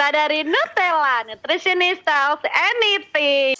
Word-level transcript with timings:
kita 0.00 0.16
dari 0.16 0.40
Nutella, 0.48 1.28
Nutritionist 1.28 2.00
Tells 2.08 2.40
Anything. 2.48 3.52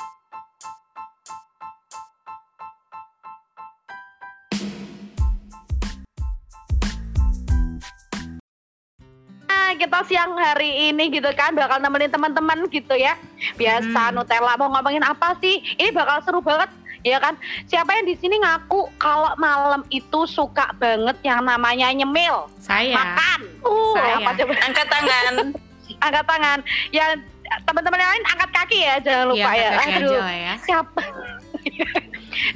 Nah, 9.44 9.76
kita 9.76 10.00
siang 10.08 10.32
hari 10.40 10.88
ini 10.88 11.12
gitu 11.12 11.28
kan 11.36 11.52
bakal 11.52 11.76
nemenin 11.76 12.08
teman-teman 12.08 12.64
gitu 12.72 12.96
ya. 12.96 13.20
Biasa 13.60 14.08
Hmm. 14.08 14.16
Nutella 14.16 14.56
mau 14.56 14.72
ngomongin 14.72 15.04
apa 15.04 15.36
sih? 15.44 15.60
Ini 15.76 15.92
bakal 15.92 16.24
seru 16.24 16.40
banget 16.40 16.72
ya 17.04 17.20
kan. 17.20 17.36
Siapa 17.68 18.00
yang 18.00 18.08
di 18.08 18.16
sini 18.16 18.40
ngaku 18.40 18.88
kalau 18.96 19.36
malam 19.36 19.84
itu 19.92 20.24
suka 20.24 20.72
banget 20.80 21.20
yang 21.20 21.44
namanya 21.44 21.92
nyemil, 21.92 22.48
Saya. 22.56 22.96
makan. 22.96 23.40
Uh, 23.60 23.92
Saya. 23.92 24.24
apa 24.24 24.30
coba? 24.40 24.52
Angkat 24.56 24.86
tangan. 24.88 25.34
Angkat 25.98 26.24
tangan. 26.24 26.58
Ya 26.90 27.06
teman-teman 27.66 27.98
yang 27.98 28.12
lain 28.14 28.24
angkat 28.30 28.50
kaki 28.54 28.78
ya, 28.80 28.94
jangan 29.02 29.24
lupa 29.28 29.50
Iya, 29.50 29.58
ya. 29.58 29.70
kaki 29.74 29.90
Aduh, 29.90 30.06
aja 30.06 30.18
lah 30.20 30.36
ya. 30.36 30.54
siapa? 30.62 31.02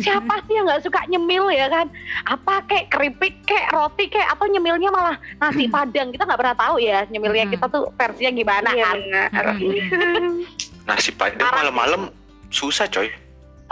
siapa 0.00 0.34
sih 0.46 0.54
yang 0.54 0.64
nggak 0.64 0.82
suka 0.82 1.00
nyemil 1.06 1.50
ya 1.50 1.66
kan? 1.66 1.86
Apa 2.24 2.62
kayak 2.64 2.88
keripik, 2.88 3.34
kayak 3.44 3.68
roti, 3.70 4.06
kayak 4.06 4.32
atau 4.32 4.46
nyemilnya 4.46 4.88
malah 4.88 5.16
nasi 5.36 5.66
padang 5.74 6.08
kita 6.08 6.24
nggak 6.24 6.40
pernah 6.40 6.56
tahu 6.56 6.76
ya 6.78 7.02
nyemilnya 7.06 7.44
Hmm. 7.44 7.54
kita 7.58 7.66
tuh 7.68 7.84
versinya 7.92 8.32
gimana 8.32 8.68
Iya, 8.70 8.84
kan? 8.84 8.96
Mm-mm. 9.34 10.30
Nasi 10.88 11.10
padang 11.10 11.48
malam-malam 11.50 12.02
susah 12.48 12.86
coy. 12.86 13.08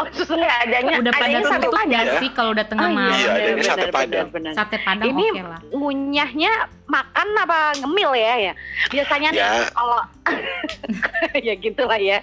Oh, 0.02 0.06
susu 0.12 0.34
Iya, 0.34 0.51
adanya 0.61 0.95
Udah 0.98 1.12
pada 1.12 1.24
adanya 1.24 1.41
satu 1.47 1.62
tutup 1.65 1.79
padang. 1.79 2.06
sih 2.19 2.30
kalau 2.30 2.51
udah 2.51 2.66
tengah 2.66 2.84
Oh, 2.84 2.93
malam? 2.93 3.15
Iya, 3.15 3.29
adanya 3.30 3.55
benar, 3.55 3.69
sate 3.69 3.87
padang. 3.88 4.27
benar. 4.29 4.52
Sate 4.52 4.77
padang 4.79 5.06
Ini 5.09 5.24
oke 5.29 5.43
lah. 5.45 5.60
ngunyahnya 5.73 6.52
makan 6.87 7.29
apa 7.38 7.59
ngemil 7.79 8.10
ya 8.12 8.34
ya 8.43 8.52
biasanya 8.88 9.29
nih 9.30 9.41
Ya. 9.41 9.51
kalau 9.70 10.01
ya 11.46 11.54
gitulah 11.57 11.96
ya 11.96 12.18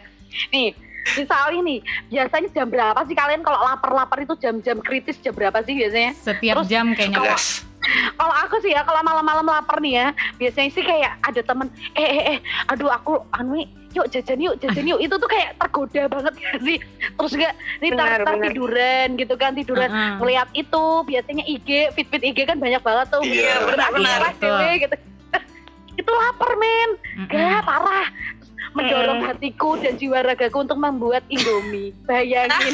nih 0.49 0.75
misalnya 1.09 1.59
nih 1.63 1.79
biasanya 2.07 2.49
jam 2.51 2.67
berapa 2.67 2.99
sih 3.01 3.15
kalian 3.15 3.41
kalau 3.41 3.59
lapar-lapar 3.59 4.19
itu 4.19 4.35
jam-jam 4.37 4.77
kritis 4.77 5.17
jam 5.17 5.31
berapa 5.31 5.57
sih 5.61 5.73
biasanya 5.73 6.11
Setiap 6.13 6.55
Terus 6.59 6.67
jam 6.67 6.85
kayaknya. 6.91 7.17
Jelas. 7.25 7.65
kalau 8.13 8.35
aku 8.37 8.59
sih 8.59 8.69
ya 8.69 8.83
kalau 8.83 9.01
malam-malam 9.01 9.47
lapar 9.47 9.79
nih 9.79 9.93
ya 9.95 10.07
biasanya 10.35 10.69
sih 10.69 10.83
kayak 10.83 11.17
ada 11.19 11.41
temen 11.41 11.65
eh 11.93 12.05
eh 12.05 12.23
eh 12.29 12.39
aduh 12.67 12.91
aku 12.91 13.23
anu 13.31 13.55
nih, 13.55 13.67
yuk 13.95 14.05
jajan 14.13 14.39
yuk 14.39 14.55
jajan 14.61 14.85
yuk. 14.85 14.99
Itu 15.01 15.15
tuh 15.17 15.29
kayak 15.29 15.57
tergoda 15.57 16.03
banget 16.07 16.33
ya 16.43 16.51
sih? 16.61 16.77
Terus 17.17 17.33
gak 17.35 17.53
nih 17.81 17.91
tar, 17.93 18.05
Benar, 18.05 18.19
tar 18.21 18.33
benar. 18.37 18.45
tiduran 18.51 19.07
gitu 19.17 19.33
kan 19.35 19.51
tiduran. 19.57 19.89
Ngeliat 20.21 20.49
itu 20.53 20.83
biasanya 21.05 21.43
IG 21.45 21.69
fit 21.97 22.07
fit 22.09 22.23
IG 22.23 22.39
kan 22.45 22.57
banyak 22.57 22.81
banget 22.81 23.07
tuh. 23.09 23.21
Iya, 23.25 23.55
benar-benar. 23.65 24.19
Kelas 24.21 24.37
dewe 24.39 24.71
gitu 24.85 24.95
itu 25.99 26.11
lapar 26.15 26.55
men. 26.55 26.89
Gak 27.27 27.59
parah 27.67 28.07
mendorong 28.73 29.21
hatiku 29.25 29.75
dan 29.79 29.97
jiwa 29.97 30.21
ragaku 30.21 30.61
untuk 30.61 30.77
membuat 30.77 31.23
Indomie 31.27 31.91
bayangin 32.05 32.73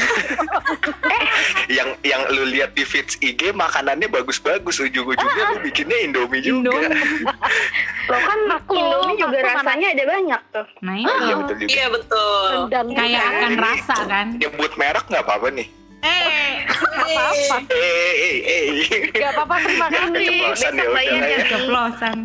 Yang 1.77 1.89
yang 2.05 2.21
lu 2.29 2.43
lihat 2.49 2.77
di 2.77 2.85
feeds 2.85 3.17
IG 3.19 3.51
makanannya 3.51 4.05
bagus-bagus 4.07 4.79
ujung-ujungnya 4.79 5.43
lu 5.55 5.57
bikinnya 5.66 5.97
Indomie 6.05 6.41
juga. 6.43 6.71
Indomie. 6.71 7.25
Loh 8.11 8.21
kan 8.21 8.39
Aku, 8.61 8.73
Indomie 8.77 9.17
juga 9.17 9.38
aku 9.41 9.49
rasanya 9.49 9.88
ada 9.97 10.03
banyak 10.05 10.41
tuh. 10.53 10.67
Nah 10.85 10.95
Iya 10.95 11.33
betul 11.41 11.55
juga. 11.57 11.69
Iya 11.73 11.88
betul. 11.89 12.49
rendang 12.69 12.88
Kayak 12.93 13.23
akan 13.25 13.51
rasa 13.57 13.95
kan. 14.05 14.27
Nyebut 14.38 14.71
merek 14.77 15.05
nggak 15.09 15.23
apa-apa 15.25 15.47
nih. 15.51 15.67
Eh, 16.05 16.53
apa-apa 16.69 17.57
Eh, 17.73 18.13
eh, 18.13 18.38
eh. 18.45 18.66
gak 19.09 19.31
apa-apa 19.33 19.55
terima 19.66 19.88
kasih 19.89 20.13
Keceplosan 20.13 20.29
ya 20.29 20.53
Besok 20.53 20.69
udah 20.69 20.88
bayar 20.93 21.17
lah 21.17 21.29
ya. 21.33 21.45
keplosan. 21.49 22.17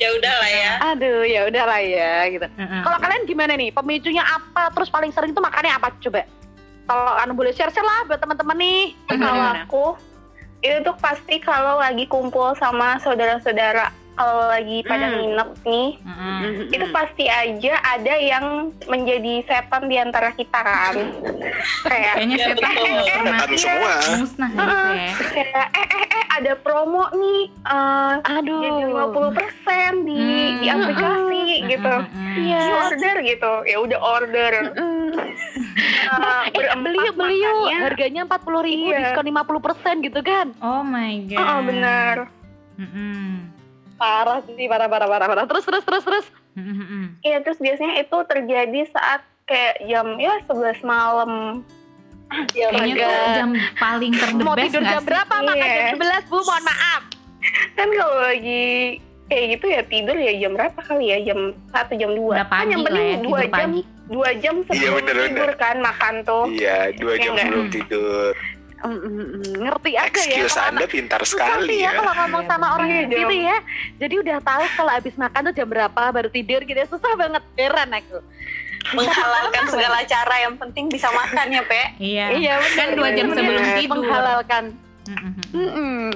Ya 0.00 0.08
udah 0.10 0.34
lah 0.34 0.50
ya. 0.50 0.72
aduh 0.88 1.22
ya 1.22 1.40
udahlah 1.44 1.76
ya 1.78 2.12
gitu 2.26 2.46
Heeh. 2.50 2.80
kalau 2.80 2.98
kalian 2.98 3.22
gimana 3.24 3.52
nih 3.52 3.68
pemicunya 3.68 4.24
apa 4.24 4.72
terus 4.72 4.88
paling 4.88 5.12
sering 5.12 5.30
tuh 5.30 5.40
makannya 5.40 5.70
apa 5.70 5.92
coba 5.98 6.24
kalau 6.86 7.12
anu 7.18 7.32
boleh 7.32 7.52
share 7.52 7.68
share 7.68 7.84
lah 7.84 8.02
buat 8.04 8.16
teman-teman 8.16 8.56
nih 8.56 8.82
Kalau 9.06 9.36
aku 9.54 9.84
itu 10.58 10.76
tuh 10.82 10.96
pasti 10.96 11.36
kalau 11.38 11.78
lagi 11.78 12.04
kumpul 12.06 12.52
sama 12.54 12.96
saudara-saudara 12.98 13.88
kalau 14.12 14.48
lagi 14.48 14.80
pada 14.82 15.06
Hmm. 15.06 15.16
nginep 15.18 15.50
nih 15.62 15.88
Heeh. 15.98 16.40
itu 16.70 16.86
pasti 16.90 17.24
aja 17.26 17.72
ada 17.82 18.14
yang 18.16 18.44
menjadi 18.84 19.40
setan 19.42 19.84
di 19.84 19.96
antara 19.96 20.28
kita 20.30 20.60
kan 20.60 20.96
kayak 21.82 22.14
Kayaknya 22.18 22.36
eh, 22.36 22.44
setan 22.46 22.72
eh, 22.74 22.84
eh, 22.98 23.04
pernah 23.14 23.38
Setan 23.40 23.56
semua. 23.56 23.94
musnah 24.18 24.48
gitu 24.50 24.64
ya. 24.90 25.12
kayak 25.30 25.66
eh 25.70 25.86
eh 25.86 26.04
eh 26.04 26.09
ada 26.30 26.52
promo 26.56 27.10
nih 27.10 27.42
eh, 27.50 28.14
aduh 28.22 28.62
jadi 28.62 28.82
50% 28.86 30.06
di 30.06 30.22
di 30.56 30.66
Hmm. 30.66 30.76
aplikasi 30.78 31.42
gitu 31.66 31.94
Heeh. 32.00 32.34
Iya. 32.40 32.62
You 32.62 32.76
order 32.80 33.16
gitu 33.24 33.52
ya 33.64 33.76
udah 33.78 33.98
order 34.00 34.52
Mm. 34.70 35.10
Eh, 36.10 36.44
eh 36.52 36.76
beli 36.76 36.98
yuk 37.00 37.14
beli 37.14 37.36
yuk 37.38 37.70
harganya 37.76 38.22
empat 38.24 38.40
puluh 38.40 38.60
ribu 38.60 38.90
Iya. 38.90 39.10
diskon 39.10 39.26
50% 39.26 40.02
gitu 40.02 40.20
kan 40.20 40.54
Oh 40.58 40.82
my 40.82 41.26
god. 41.26 41.38
Oh, 41.40 41.60
benar 41.62 42.16
Heeh. 42.76 43.46
parah 43.96 44.40
sih 44.44 44.66
parah 44.66 44.86
parah 44.86 45.06
parah 45.06 45.26
parah 45.26 45.44
terus 45.44 45.62
terus 45.62 45.82
terus 45.82 46.02
terus 46.02 46.26
Heeh, 46.52 46.66
heeh. 46.72 47.04
Iya 47.22 47.38
terus 47.40 47.58
biasanya 47.58 48.00
itu 48.00 48.16
terjadi 48.24 48.80
saat 48.88 49.20
kayak 49.44 49.82
jam 49.84 50.14
ya 50.16 50.38
11 50.46 50.78
malam 50.80 51.62
ya 52.52 52.66
Kayaknya 52.68 52.94
tuh 52.96 53.30
jam 53.32 53.50
paling 53.76 54.12
mau 54.12 54.20
terdebes 54.20 54.64
tidur 54.64 54.80
nggak 54.80 54.92
jam 54.92 55.00
sih? 55.00 55.08
berapa 55.08 55.34
makan 55.40 55.56
Iya. 55.60 55.74
jam 55.74 55.98
11 55.98 56.24
bu 56.26 56.38
mohon 56.40 56.64
maaf 56.64 57.02
kan 57.72 57.88
kalau 57.90 58.18
lagi 58.20 58.64
kayak 59.26 59.44
gitu 59.48 59.66
ya 59.66 59.82
tidur 59.84 60.16
ya 60.16 60.32
jam 60.36 60.50
berapa 60.52 60.80
kali 60.80 61.06
ya 61.06 61.18
jam 61.24 61.38
satu 61.66 61.92
jam 61.94 62.10
dua 62.12 62.34
Udah 62.36 62.44
kan 62.44 62.52
pagi 62.52 62.68
yang 62.68 62.80
lah 62.80 62.86
penting 62.88 63.06
ya, 63.06 63.16
dua 63.16 63.18
tidur 63.18 63.40
jam 63.40 63.70
pagi. 63.70 63.82
dua 64.06 64.28
jam 64.36 64.54
sebelum 64.62 64.94
bener, 64.96 65.14
bener. 65.14 65.26
tidur 65.28 65.50
kan 65.56 65.76
makan 65.80 66.14
tuh 66.22 66.44
Iya, 66.48 66.78
dua 66.94 67.12
Iya 67.12 67.20
jam 67.20 67.32
nggak? 67.32 67.46
belum 67.48 67.66
tidur. 67.70 68.32
Mm, 68.80 68.96
mm, 68.96 69.12
mm. 69.12 69.54
ngerti 69.60 69.92
aja 69.92 70.08
ya 70.08 70.08
Excuse 70.08 70.50
kalau 70.50 70.68
Anda 70.72 70.86
pintar 70.88 71.20
sekali 71.22 71.76
ya 71.76 71.84
ya. 71.84 71.90
kalau 71.94 72.12
ngomong 72.16 72.42
Iya, 72.42 72.48
sama 72.48 72.66
orang 72.72 72.88
bener. 72.88 72.96
yang 72.96 73.10
gitu 73.12 73.34
ya. 73.38 73.58
Jadi 73.98 74.14
udah 74.16 74.38
tahu 74.40 74.64
kalau 74.72 74.90
habis 74.90 75.14
makan 75.14 75.40
tuh 75.42 75.54
jam 75.54 75.68
berapa 75.68 76.02
baru 76.10 76.28
tidur 76.28 76.60
gitu 76.62 76.74
ya. 76.74 76.86
Susah 76.86 77.12
banget 77.14 77.44
heran 77.54 77.90
aku. 77.92 78.18
Menghalalkan 78.92 79.64
segala 79.66 79.98
cara 80.02 80.36
yang 80.40 80.54
penting 80.56 80.86
bisa 80.86 81.08
makan 81.10 81.46
ya 81.48 81.62
pe 81.62 81.82
Iya. 81.96 82.26
Iya 82.32 82.54
benar. 82.56 82.76
Kan 82.76 82.88
dua 82.94 83.08
jam 83.10 83.26
benar. 83.26 83.36
sebelum 83.36 83.64
tidur. 83.76 83.96
Menghalalkan. 84.00 84.64
Heeh, 85.02 85.20
heeh. 85.26 85.56
Mm-mm. 85.56 86.06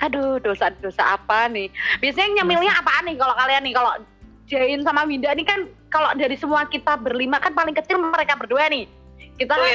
Aduh 0.00 0.36
dosa-dosa 0.38 1.14
apa 1.14 1.46
nih? 1.46 1.68
Biasanya 1.98 2.24
yang 2.24 2.34
nyemilnya 2.42 2.72
apaan 2.74 3.04
nih 3.04 3.16
kalau 3.16 3.34
kalian 3.34 3.62
nih 3.62 3.74
kalau 3.74 3.92
Jain 4.44 4.80
sama 4.82 5.02
Winda 5.04 5.30
nih 5.30 5.42
kan 5.42 5.60
kalau 5.88 6.10
dari 6.12 6.34
semua 6.34 6.66
kita 6.66 6.96
berlima 6.96 7.38
kan 7.38 7.50
paling 7.50 7.72
kecil 7.72 7.96
mereka 7.96 8.34
berdua 8.34 8.66
nih. 8.66 8.84
Kita 9.34 9.50
kan 9.50 9.66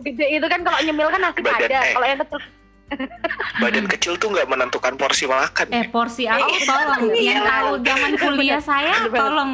gede 0.00 0.26
itu 0.32 0.46
kan 0.46 0.60
kalau 0.60 0.78
nyemil 0.78 1.08
kan 1.08 1.20
nasi 1.20 1.40
Badan, 1.40 1.58
padang. 1.58 1.82
eh. 1.82 1.92
Kalau 1.94 2.06
yang 2.06 2.20
kecil 2.20 2.38
Badan 3.62 3.86
kecil 3.88 4.12
tuh 4.14 4.28
nggak 4.30 4.46
menentukan 4.46 4.92
porsi 4.94 5.24
makan. 5.24 5.66
Eh 5.70 5.86
porsi 5.88 6.22
aku 6.24 6.46
tolong 6.62 7.02
yang 7.12 7.42
tahu 7.42 7.70
zaman 7.80 8.10
kuliah 8.14 8.60
saya 8.60 8.94
Bener 9.00 9.16
tolong 9.16 9.50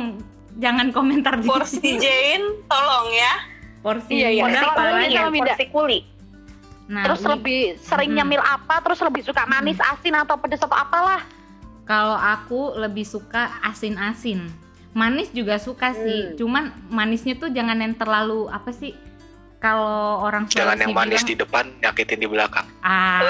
jangan 0.57 0.91
komentar 0.91 1.37
di 1.37 1.47
porsi 1.47 1.79
sini. 1.79 1.99
Jane 1.99 2.47
tolong 2.65 3.09
ya 3.11 3.35
porsi 3.81 4.13
Iya, 4.15 4.29
iya. 4.31 4.43
porsi 4.43 4.57
Kalau 4.59 4.75
kuli 4.75 5.03
ini 5.03 5.15
ya 5.15 5.25
porsi 5.29 5.67
kuli 5.69 6.01
Nah, 6.83 7.09
terus 7.09 7.21
wi- 7.21 7.31
lebih 7.31 7.61
sering 7.79 8.11
Mm-mm. 8.11 8.19
nyemil 8.21 8.43
apa? 8.43 8.75
Terus 8.81 9.01
lebih 9.01 9.23
suka 9.23 9.47
manis, 9.47 9.79
asin 9.81 10.13
atau 10.13 10.37
pedas 10.37 10.61
atau 10.61 10.75
apalah? 10.75 11.23
kalau 11.83 12.15
aku 12.15 12.77
lebih 12.77 13.03
suka 13.03 13.49
asin-asin. 13.61 14.47
Manis 14.93 15.31
juga 15.31 15.57
suka 15.57 15.91
sih, 15.91 16.21
Hmm. 16.25 16.37
cuman 16.37 16.65
manisnya 16.87 17.35
tuh 17.35 17.49
jangan 17.49 17.75
yang 17.75 17.91
terlalu 17.93 18.47
apa 18.47 18.71
sih? 18.71 18.93
Kalau 19.63 20.27
orang 20.27 20.51
Jangan 20.51 20.75
Sulawesi 20.75 20.83
yang 20.83 20.91
manis 20.91 21.23
bilang, 21.23 21.31
di 21.31 21.35
depan, 21.39 21.65
nyakitin 21.79 22.19
di 22.19 22.27
belakang. 22.27 22.67
ah, 22.83 23.23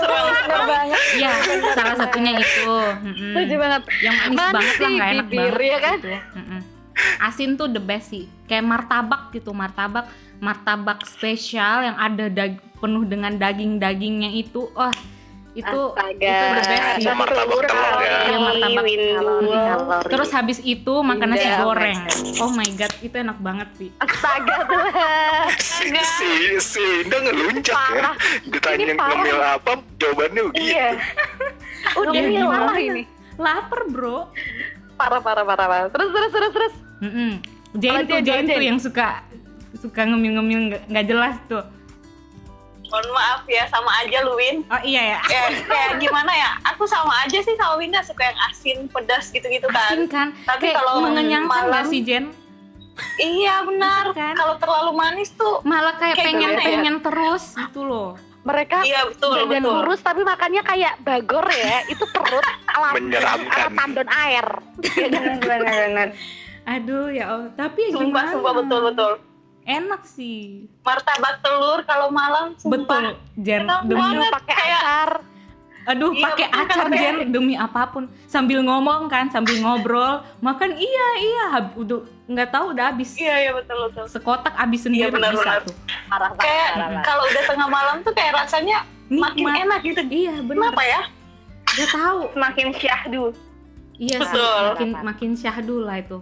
serem 0.00 0.64
banget. 0.64 1.02
ya 1.20 1.32
salah 1.76 1.96
satunya 2.00 2.32
itu. 2.40 2.72
Mm-mm. 3.04 3.32
Setuju 3.36 3.54
banget. 3.60 3.82
Yang 4.00 4.14
manis, 4.16 4.36
Manis 4.40 4.56
banget 4.56 4.76
lah 4.80 4.90
nggak 4.90 5.10
enak 5.12 5.26
bibir, 5.28 5.52
banget 5.52 5.60
ya 5.68 5.78
kan? 5.84 5.98
gitu. 6.00 6.08
Asin 7.20 7.50
tuh 7.60 7.68
the 7.68 7.80
best 7.80 8.08
sih, 8.08 8.24
kayak 8.48 8.64
martabak 8.64 9.28
gitu, 9.36 9.52
martabak 9.52 10.08
martabak 10.40 11.04
spesial 11.04 11.84
yang 11.84 11.96
ada 12.00 12.32
penuh 12.80 13.04
dengan 13.04 13.36
daging-dagingnya 13.36 14.32
itu, 14.32 14.64
wah 14.72 14.92
itu 15.50 15.80
Astaga. 15.92 16.14
itu 16.14 16.46
the 16.46 16.62
best 16.62 16.86
sih. 16.94 17.02
Sama 17.02 17.16
martabak 17.20 17.58
telur 17.64 17.96
ya. 17.98 18.16
Iya, 18.22 18.36
martabak 18.38 18.84
Kalori. 18.86 19.48
Terus 20.06 20.30
habis 20.30 20.58
itu 20.60 20.94
makan 21.00 21.28
nasi 21.28 21.42
Indah, 21.44 21.58
goreng. 21.60 21.98
Oh 22.38 22.50
my 22.50 22.68
god, 22.74 22.92
itu 22.98 23.16
enak 23.16 23.38
banget 23.38 23.68
sih. 23.74 23.88
Astaga 23.96 24.56
Tuhan. 24.70 25.46
Si, 25.58 25.86
si, 25.90 26.30
si 26.60 26.84
Indah 27.02 27.18
ngelunjak 27.20 27.74
ya. 27.90 28.10
Ditanya 28.46 28.94
ngemil 28.94 29.38
apa, 29.40 29.72
jawabannya 29.96 30.42
begitu. 30.48 30.64
iya 30.68 30.88
Udah 31.92 32.12
Ya, 32.12 32.44
malah 32.44 32.78
ini. 32.78 33.02
Lapar 33.34 33.82
bro. 33.86 34.28
Parah 34.94 35.18
parah 35.18 35.42
parah 35.42 35.66
parah. 35.66 35.88
Terus 35.88 36.08
terus 36.10 36.30
terus 36.30 36.52
terus. 36.52 36.74
Mm-mm. 37.00 37.30
Jain 37.72 37.92
Kalau 37.96 38.06
tuh 38.06 38.18
Jain, 38.20 38.24
Jain 38.24 38.44
Jain. 38.44 38.54
tuh 38.54 38.64
yang 38.66 38.78
suka 38.78 39.08
suka 39.72 40.00
ngemil-ngemil 40.04 40.60
nggak 40.86 41.06
jelas 41.06 41.34
tuh. 41.46 41.64
Mohon 42.90 43.06
maaf 43.08 43.46
ya 43.46 43.64
sama 43.66 43.90
aja 43.96 44.18
lu 44.20 44.34
Win 44.34 44.66
Oh 44.66 44.82
iya 44.82 45.14
ya. 45.14 45.20
ya 45.24 45.42
kayak 45.62 45.90
gimana 45.96 46.28
ya 46.28 46.50
aku 46.66 46.82
sama 46.84 47.22
aja 47.22 47.38
sih 47.38 47.54
sama 47.54 47.74
Winda 47.76 48.00
suka 48.00 48.22
yang 48.24 48.38
asin 48.44 48.78
pedas 48.86 49.30
gitu-gitu 49.30 49.66
kan 49.66 49.88
Asin 49.88 50.04
kan? 50.06 50.28
Tapi 50.42 50.60
Kayak 50.66 50.76
kalau 50.76 50.92
mengenyangkan 51.00 51.46
malam- 51.48 51.72
gak 51.72 51.86
sih 51.86 52.00
Jen? 52.00 52.34
iya 53.16 53.62
benar 53.62 54.10
Kan? 54.10 54.34
kalau 54.34 54.54
terlalu 54.56 54.92
manis 54.92 55.30
tuh 55.32 55.62
Malah 55.62 55.96
kayak 55.96 56.16
Kayak 56.16 56.26
pengen 56.26 56.50
ya? 56.50 56.60
pengen 56.60 56.96
terus 57.00 57.44
gitu 57.54 57.80
loh. 57.82 58.12
Mereka 58.40 58.76
iya 58.82 59.04
betul 59.04 59.36
dan 59.36 59.46
betul 59.46 59.72
lurus 59.78 60.00
tapi 60.00 60.20
makannya 60.20 60.62
kayak 60.62 60.96
bagor 60.98 61.44
ya. 61.46 61.84
Itu 61.86 62.04
perut 62.06 62.40
ala 62.72 62.92
Menyeramkan. 62.92 63.52
ala 63.54 63.68
tandon 63.70 64.08
air. 64.10 64.46
benar-benar 65.40 66.08
Aduh 66.66 67.08
ya 67.08 67.24
Allah. 67.30 67.50
Tapi 67.54 67.88
sumpah 67.88 68.04
gimana? 68.20 68.32
sumpah 68.32 68.52
betul 68.58 68.80
betul 68.86 69.12
Enak 69.62 70.02
sih. 70.04 70.66
martabak 70.80 71.38
telur 71.40 71.84
kalau 71.84 72.08
malam 72.08 72.56
sumpah 72.56 72.74
Betul, 72.74 73.04
Jen. 73.38 73.62
Enak 73.62 73.80
Demi 73.84 74.00
pakai 74.26 74.54
Kayak- 74.54 74.82
acar. 74.82 75.10
Aduh, 75.82 76.12
Iya, 76.12 76.22
pakai 76.22 76.46
acar 76.46 76.86
kan, 76.86 76.92
Jen 76.92 77.16
demi 77.28 77.54
apa 77.54 77.88
pun. 77.88 78.04
Sambil 78.26 78.60
ngomong 78.60 79.08
kan, 79.08 79.26
sambil 79.26 79.56
ngobrol, 79.58 80.20
makan 80.38 80.76
iya 80.76 81.06
iya, 81.18 81.44
hab- 81.50 81.72
udah 81.74 82.00
nggak 82.26 82.48
tahu 82.48 82.64
udah 82.70 82.84
habis. 82.86 83.16
iya 83.16 83.34
iya 83.40 83.50
betul 83.50 83.88
betul 83.88 84.04
Sekotak 84.06 84.52
habis 84.54 84.80
sendiri 84.82 85.08
Iya, 85.08 85.10
benar, 85.10 85.32
bisa 85.32 85.42
benar. 85.42 85.60
tuh. 85.62 85.74
Banget. 86.06 86.32
kayak 86.38 86.68
kalau 87.02 87.24
udah 87.24 87.42
tengah 87.44 87.68
malam 87.68 87.96
tuh 88.00 88.12
kayak 88.12 88.32
rasanya 88.36 88.78
makin 89.08 89.40
Nikmat. 89.40 89.62
enak 89.62 89.80
gitu 89.82 90.00
Iya, 90.06 90.34
benar. 90.40 90.68
kenapa 90.68 90.82
ya 90.84 91.00
Gak 91.70 91.90
tahu. 91.90 92.20
semakin 92.30 92.66
syahdu 92.72 93.24
Iya 93.96 94.16
sih, 94.18 94.32
Betul. 94.32 94.62
makin 94.66 94.90
makin 95.02 95.30
syahdu 95.34 95.76
lah 95.80 95.96
itu. 95.98 96.18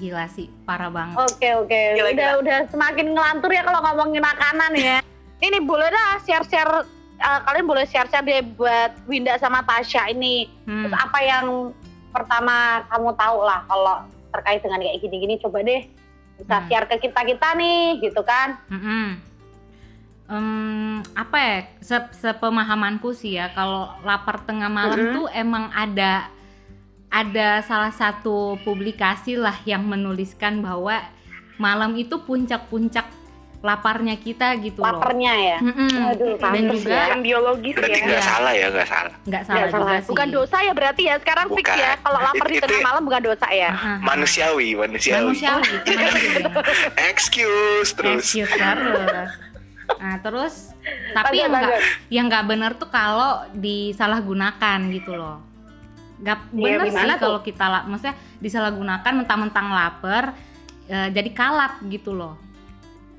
Gila 0.00 0.24
sih, 0.26 0.48
parah 0.64 0.88
banget. 0.88 1.16
Oke 1.20 1.48
oke, 1.54 1.80
Gila, 1.94 2.08
udah 2.08 2.30
gila. 2.30 2.40
udah 2.40 2.58
semakin 2.66 3.06
ngelantur 3.10 3.50
ya 3.50 3.62
kalau 3.62 3.80
ngomongin 3.82 4.24
makanan 4.24 4.72
ya. 4.74 4.98
Ini 5.44 5.60
boleh 5.60 5.88
dah 5.88 6.20
share-share 6.20 6.88
eh, 7.16 7.40
kalian 7.44 7.64
boleh 7.64 7.84
share-share 7.84 8.20
deh 8.22 8.40
buat 8.50 8.96
Winda 9.04 9.36
sama 9.36 9.60
Tasya 9.60 10.08
ini. 10.08 10.48
Hmm. 10.64 10.84
Terus 10.84 10.94
apa 10.94 11.18
yang 11.20 11.46
pertama 12.10 12.56
kamu 12.88 13.10
tahu 13.14 13.38
lah 13.40 13.60
kalau 13.64 13.96
terkait 14.30 14.60
dengan 14.60 14.80
kayak 14.80 14.98
gini-gini 14.98 15.36
coba 15.38 15.60
deh 15.60 15.84
bisa 16.34 16.56
Hmm. 16.56 16.66
share 16.66 16.86
ke 16.86 16.96
kita 16.98 17.20
kita 17.22 17.48
nih 17.54 17.80
gitu 18.00 18.20
kan. 18.22 18.56
Mm-mm. 18.66 19.20
Em, 20.26 20.46
apa 21.12 21.36
ya 21.36 21.56
se- 21.80 22.12
sepemahamanku 22.14 23.10
sih 23.10 23.34
ya 23.34 23.50
kalau 23.50 23.90
lapar 24.00 24.38
tengah 24.40 24.70
malam 24.70 24.94
Mm-mm. 24.96 25.14
tuh 25.14 25.26
emang 25.30 25.68
ada 25.70 26.30
ada 27.10 27.58
salah 27.66 27.90
satu 27.90 28.54
publikasi 28.62 29.34
lah 29.34 29.58
yang 29.66 29.82
menuliskan 29.82 30.62
bahwa 30.62 31.02
malam 31.58 31.98
itu 31.98 32.22
puncak-puncak 32.22 33.04
laparnya 33.60 34.16
kita 34.16 34.56
gitu 34.56 34.80
loh. 34.80 34.88
Lapernya 34.88 35.34
ya. 35.36 35.58
Mm-mm. 35.60 35.92
Aduh, 36.16 36.40
Dan 36.40 36.64
juga 36.72 37.12
ya. 37.12 37.16
biologis 37.20 37.76
Berarti 37.76 37.92
ya 37.92 38.06
nggak 38.08 38.24
salah 38.24 38.52
ya, 38.56 38.66
nggak 38.72 38.88
salah. 38.88 39.14
nggak 39.28 39.44
salah 39.44 39.66
juga 39.68 39.76
salah. 39.76 39.98
sih. 40.00 40.08
Bukan 40.08 40.28
dosa 40.32 40.56
ya 40.64 40.72
berarti 40.72 41.02
ya. 41.04 41.14
Sekarang 41.20 41.46
fix 41.52 41.66
Bukan. 41.68 41.76
ya. 41.76 41.92
Kalau 42.00 42.18
lapar 42.24 42.46
di 42.48 42.56
tengah 42.56 42.80
malam 42.80 43.02
bukan 43.04 43.22
dosa 43.22 43.46
ya. 43.52 43.70
Ah. 43.76 43.98
Manusiawi, 44.00 44.68
manusiawi. 44.80 45.36
Manusiawi. 45.36 45.72
Excuse 47.12 47.90
terus. 47.92 48.24
Excuse 48.32 48.48
terus. 48.48 49.30
Nah 50.00 50.16
terus, 50.22 50.54
tapi 51.12 51.36
Lanjut, 51.36 51.42
yang 51.44 51.52
nggak 51.52 51.80
yang 52.08 52.24
nggak 52.32 52.44
benar 52.48 52.70
tuh 52.80 52.88
kalau 52.88 53.44
disalahgunakan 53.52 54.78
gitu 54.88 55.18
loh. 55.18 55.42
Nggak 56.20 56.38
Iya, 56.50 56.76
benar 56.76 56.86
gimana 56.86 57.12
sih 57.12 57.18
kalau 57.18 57.38
kita 57.40 57.64
la- 57.66 57.84
maksudnya 57.84 58.12
disalahgunakan 58.38 59.12
mentang-mentang 59.14 59.66
lapar 59.68 60.24
eh, 60.86 61.08
jadi 61.08 61.30
kalap 61.30 61.80
gitu 61.84 62.12
loh. 62.12 62.36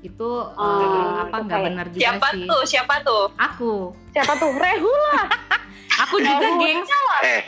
Itu 0.00 0.28
eh, 0.48 0.56
Oh, 0.56 1.18
apa 1.20 1.36
itu 1.36 1.42
nggak 1.42 1.50
kayak- 1.52 1.66
benar 1.68 1.86
juga 1.88 2.00
siapa 2.00 2.26
sih. 2.30 2.44
tuh 2.44 2.62
siapa 2.64 2.94
tuh 3.00 3.22
Aku, 3.34 3.72
Siapa 4.10 4.32
tuh? 4.34 4.50
Rehula. 4.52 5.22
aku 6.02 6.16
juga 6.18 6.48
gengs. 6.56 6.90
Eh, 7.24 7.42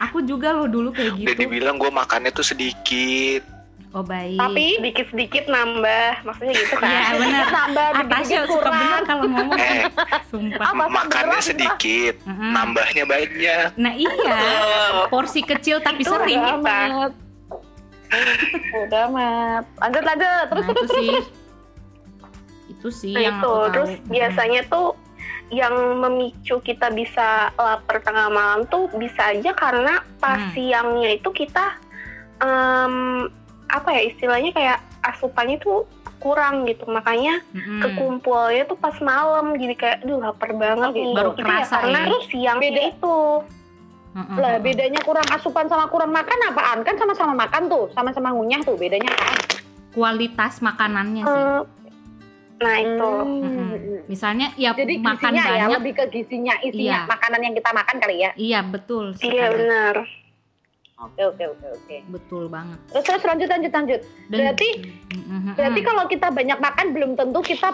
Aku 0.00 0.18
juga 0.20 0.48
loh 0.50 0.64
dulu 0.64 0.88
kayak 0.90 1.12
udah 1.14 1.28
gitu. 1.28 1.40
dibilang 1.42 1.76
gue 1.76 1.88
makannya 1.88 2.30
tuh 2.30 2.42
sedikit. 2.42 3.44
Oh 3.90 4.02
baik. 4.02 4.38
Tapi 4.38 4.66
sedikit-sedikit 4.78 5.44
nambah 5.46 6.22
maksudnya 6.22 6.54
gitu 6.54 6.74
kan 6.76 6.86
Iya 6.86 7.06
benar. 7.12 7.46
nambah 7.58 7.82
Ah, 7.82 7.90
dikit-dikit 7.92 8.12
Tasya 8.22 8.40
suka 8.44 8.54
kurang. 8.62 8.78
benar 8.78 9.00
kalau 9.02 9.24
ngomong. 9.26 9.58
Eh, 9.66 9.82
Sumpah. 10.24 10.62
Ah, 10.64 10.74
makannya 10.88 11.32
berat, 11.34 11.44
sedikit, 11.44 12.14
Mm-mm. 12.22 12.50
nambahnya 12.52 13.04
banyak. 13.04 13.68
Nah 13.74 13.92
iya, 13.92 14.38
porsi 15.12 15.42
kecil 15.42 15.78
tapi 15.78 16.00
Itu 16.00 16.12
sering. 16.12 16.38
Udah 16.38 16.54
amat. 16.56 17.12
Udah 18.80 19.02
amat. 19.08 19.64
Lanjut 19.80 20.02
lanjut. 20.04 20.44
Terus 20.46 20.60
nah, 20.60 20.68
terus 20.68 20.70
itu 20.70 20.86
terus. 20.86 20.96
sih 20.96 21.10
itu 22.70 22.88
sih 22.92 23.12
Nah, 23.12 23.22
yang 23.22 23.36
itu 23.36 23.50
aku 23.50 23.66
terus 23.68 23.90
tahu. 23.92 24.06
biasanya 24.08 24.60
tuh 24.64 24.86
yang 25.50 25.74
memicu 25.98 26.56
kita 26.60 26.86
bisa 26.88 27.28
lapar 27.52 27.98
tengah 28.00 28.30
malam 28.30 28.62
tuh 28.64 28.86
bisa 28.94 29.34
aja 29.34 29.50
karena 29.52 29.98
pas 30.16 30.38
Hmm. 30.40 30.54
siangnya 30.54 31.10
itu 31.12 31.26
kita 31.28 31.74
em, 32.38 33.26
apa 33.72 33.88
ya 33.92 34.02
istilahnya 34.06 34.50
kayak 34.50 34.78
asupannya 35.02 35.56
tuh 35.56 35.86
kurang 36.18 36.68
gitu 36.68 36.84
makanya 36.84 37.40
Mm-mm. 37.50 37.80
kekumpulnya 37.80 38.64
tuh 38.64 38.76
pas 38.76 38.92
malam 39.00 39.56
jadi 39.56 39.72
kayak 39.72 39.98
duh 40.02 40.18
lapar 40.18 40.52
banget 40.52 40.92
nih 40.92 41.10
Baru 41.10 41.32
Itu 41.32 41.40
kerasa 41.40 41.80
karena 41.80 41.98
ya. 41.98 42.06
terus 42.06 42.24
siangnya 42.28 42.70
Beda. 42.70 42.82
itu 42.86 43.16
Mm-mm. 44.10 44.36
Lah 44.36 44.58
bedanya 44.58 45.00
kurang 45.00 45.22
asupan 45.30 45.64
sama 45.64 45.86
kurang 45.86 46.10
makan 46.10 46.34
apaan? 46.44 46.82
Kan 46.82 46.98
sama-sama 46.98 47.30
makan 47.32 47.70
tuh, 47.70 47.86
sama-sama 47.90 48.34
ngunyah 48.34 48.58
tuh. 48.60 48.74
Bedanya 48.74 49.06
apaan? 49.08 49.38
kualitas 49.90 50.58
makanannya 50.58 51.22
sih. 51.22 51.30
eh, 51.32 51.62
nah 52.60 52.76
itu 52.76 53.10
Mm-mm. 53.40 53.70
Misalnya 54.06 54.50
ya 54.54 54.70
Jadi 54.70 54.98
makan 54.98 55.30
gizinya 55.30 55.42
ya, 55.48 55.50
banyak, 55.64 55.70
lebih 55.78 55.92
ke 55.94 56.04
gizinya, 56.10 56.54
isinya 56.60 56.98
Iya. 57.00 57.08
makanan 57.08 57.40
yang 57.40 57.54
kita 57.54 57.70
makan 57.70 57.96
kali 57.96 58.16
ya. 58.18 58.30
iya 58.34 58.60
betul 58.60 59.14
iya 59.16 59.46
sekali. 59.46 59.54
benar 59.56 59.94
Oke 61.00 61.22
oke 61.24 61.44
oke 61.48 61.66
oke. 61.72 61.96
betul 62.12 62.44
banget. 62.46 62.76
Terus 62.92 63.04
terus 63.04 63.24
lanjut 63.24 63.48
lanjut 63.48 63.72
lanjut. 63.72 64.00
Dan- 64.28 64.36
Berarti 64.36 64.68
Mm-mm. 65.10 65.56
berarti 65.56 65.80
kalau 65.80 66.04
kita 66.04 66.28
banyak 66.28 66.58
makan 66.60 66.86
belum 66.92 67.10
tentu 67.16 67.40
kita 67.40 67.68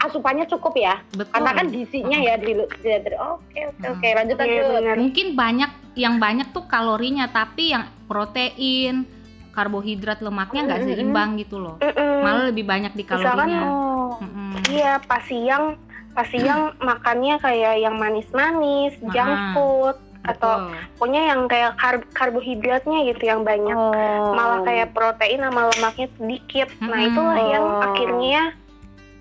asupannya 0.00 0.48
cukup 0.48 0.74
ya. 0.74 0.96
betul. 1.12 1.28
Karena 1.30 1.50
kan 1.52 1.66
gizinya 1.68 2.18
ya 2.18 2.34
di, 2.34 2.56
Oke 2.56 3.60
oke 3.68 3.84
oke 3.86 4.08
lanjut 4.10 4.36
lanjut. 4.40 4.96
mungkin 4.96 5.26
banyak 5.36 5.70
yang 5.92 6.16
banyak 6.16 6.48
tuh 6.50 6.64
kalorinya 6.64 7.28
tapi 7.28 7.70
yang 7.70 7.84
protein, 8.08 9.04
karbohidrat, 9.52 10.24
lemaknya 10.24 10.60
nggak 10.64 10.80
Mm-mm. 10.80 10.96
seimbang 10.96 11.30
gitu 11.36 11.60
loh. 11.60 11.76
Mm-mm. 11.78 12.24
Malah 12.24 12.44
lebih 12.48 12.64
banyak 12.64 12.92
di 12.94 13.04
Misalkan, 13.04 13.28
kalorinya. 13.28 13.60
Oh. 13.62 14.16
Mm-mm. 14.20 14.50
Iya, 14.66 14.92
pas 15.04 15.20
siang, 15.22 15.76
pas 16.12 16.26
siang 16.26 16.72
makannya 16.88 17.36
kayak 17.38 17.74
yang 17.78 17.94
manis-manis, 17.94 18.96
junk 19.04 19.36
food, 19.52 19.96
atau 20.20 20.52
Betul. 20.60 20.76
pokoknya 20.94 21.22
yang 21.26 21.40
kayak 21.44 21.72
kar- 21.74 22.08
karbohidratnya 22.12 23.08
gitu 23.08 23.22
yang 23.24 23.40
banyak. 23.40 23.72
Oh. 23.72 24.32
Malah 24.32 24.60
kayak 24.62 24.92
protein 24.92 25.40
sama 25.40 25.68
lemaknya 25.68 26.08
sedikit. 26.14 26.68
Nah, 26.78 26.92
Mm-mm. 26.92 27.08
itulah 27.08 27.38
yang 27.40 27.64
Oh. 27.64 27.80
akhirnya 27.82 28.42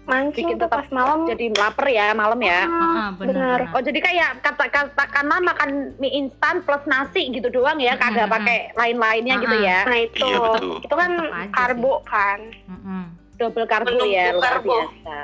mancing 0.03 0.41
Bikin 0.43 0.57
tuh 0.57 0.65
tetap 0.65 0.81
pas 0.81 0.89
malam. 0.89 1.19
jadi 1.23 1.45
lapar 1.53 1.85
ya 1.87 2.11
malam 2.11 2.41
ya. 2.41 2.65
Ah, 2.65 2.73
Ah, 2.73 3.09
benar. 3.13 3.61
benar. 3.61 3.77
Oh 3.77 3.81
jadi 3.81 3.99
kayak 4.01 4.29
kata 4.41 4.65
katakanlah 4.67 5.39
makan 5.39 5.69
mie 5.95 6.17
instan 6.19 6.65
plus 6.65 6.81
nasi 6.83 7.29
gitu 7.29 7.47
doang 7.47 7.77
ya, 7.77 7.93
kagak 7.95 8.25
Mm-mm. 8.25 8.35
pakai 8.35 8.57
lain-lainnya 8.73 9.35
gitu 9.37 9.53
Mm-mm. 9.53 9.69
ya. 9.69 9.79
Nah, 9.85 9.99
itu. 10.01 10.25
Iya, 10.25 10.37
betul. 10.41 10.69
Itu 10.81 10.95
kan 10.95 11.11
karbo 11.49 11.93
kan. 12.03 12.39
Mm-mm. 12.65 13.01
Double 13.37 13.63
karbo 13.65 13.87
Menumpuk 13.93 14.09
ya 14.09 14.25
luar 14.33 14.43
karbo. 14.51 14.73
biasa. 14.73 15.17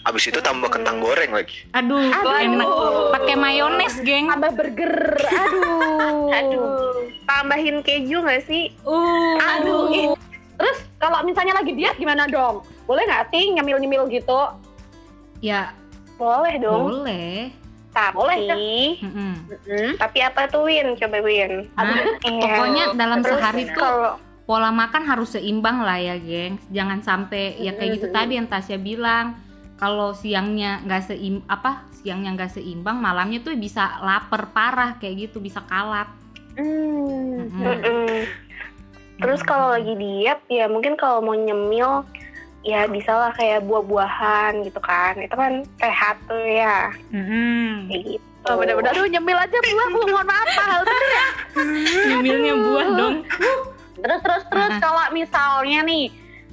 Abis 0.00 0.32
itu 0.32 0.40
tambah 0.40 0.72
kentang 0.72 1.04
goreng 1.04 1.28
lagi. 1.28 1.68
Aduh, 1.76 2.00
Aduh. 2.00 2.32
enak. 2.32 2.68
Pakai 3.12 3.36
mayones, 3.36 4.00
geng. 4.00 4.32
Tambah 4.32 4.52
burger, 4.56 4.96
aduh. 5.28 6.32
Aduh, 6.32 6.66
tambahin 7.28 7.84
keju 7.84 8.24
nggak 8.24 8.42
sih? 8.48 8.72
Uh. 8.88 9.36
Aduh. 9.36 10.16
Terus 10.56 10.78
kalau 10.96 11.20
misalnya 11.24 11.56
lagi 11.56 11.76
diet 11.76 11.96
gimana 12.00 12.24
dong? 12.28 12.64
Boleh 12.88 13.04
nggak 13.04 13.28
sih 13.28 13.52
nyemil-nyemil 13.52 14.08
gitu? 14.08 14.40
Ya, 15.40 15.72
Boleh 16.16 16.60
dong. 16.60 17.04
boleh. 17.04 17.48
Tapi, 17.90 18.14
Boleh. 18.14 19.02
Hmm? 19.02 19.98
tapi 19.98 20.18
apa 20.22 20.46
tuh 20.46 20.68
Win? 20.68 20.94
Coba 20.94 21.18
Win. 21.26 21.66
Nah, 21.74 21.96
pokoknya 22.22 22.84
dalam 22.94 23.18
Terus 23.18 23.34
sehari 23.34 23.62
tuh 23.66 23.82
kalau 23.82 24.12
pola 24.46 24.70
makan 24.70 25.02
harus 25.10 25.34
seimbang 25.34 25.82
lah 25.82 25.98
ya, 25.98 26.14
geng. 26.14 26.54
Jangan 26.70 27.02
sampai 27.02 27.58
ya 27.58 27.74
kayak 27.74 27.98
gitu 27.98 28.06
tadi 28.14 28.38
yang 28.38 28.46
Tasya 28.46 28.78
bilang. 28.78 29.49
Kalau 29.80 30.12
siangnya 30.12 30.84
nggak 30.84 31.08
seim 31.08 31.40
apa 31.48 31.88
siangnya 32.04 32.36
nggak 32.36 32.52
seimbang, 32.52 33.00
malamnya 33.00 33.40
tuh 33.40 33.56
bisa 33.56 33.96
lapar 34.04 34.52
parah 34.52 35.00
kayak 35.00 35.28
gitu, 35.28 35.40
bisa 35.40 35.64
kalap. 35.64 36.12
Hmm. 36.60 37.48
Mm-mm. 37.48 37.64
Mm-mm. 37.64 38.08
Terus 39.20 39.40
kalau 39.44 39.72
lagi 39.72 39.96
diet 39.96 40.40
ya 40.52 40.68
mungkin 40.68 41.00
kalau 41.00 41.24
mau 41.24 41.32
nyemil 41.32 42.04
ya 42.60 42.84
bisa 42.92 43.12
lah 43.12 43.32
kayak 43.32 43.64
buah-buahan 43.64 44.68
gitu 44.68 44.80
kan. 44.84 45.16
Itu 45.16 45.32
kan 45.32 45.64
sehat 45.80 46.20
tuh 46.28 46.44
ya. 46.44 46.92
Mm-mm. 47.08 47.88
Kayak 47.88 48.02
gitu. 48.16 48.24
Oh, 48.48 48.56
bener-bener 48.56 48.96
aduh 48.96 49.04
nyemil 49.04 49.36
aja 49.36 49.52
buah 49.52 49.88
bu 49.92 50.00
mohon 50.08 50.24
maaf 50.24 50.48
mahal 50.56 50.80
bener 50.84 51.08
ya. 51.12 51.28
Nyemilnya 52.08 52.54
buah 52.56 52.86
dong. 52.96 53.16
Terus 54.00 54.20
terus 54.24 54.42
terus 54.48 54.72
kalau 54.80 55.04
misalnya 55.12 55.84
nih 55.84 56.08